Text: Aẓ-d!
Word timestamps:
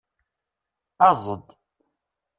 Aẓ-d! 1.07 1.47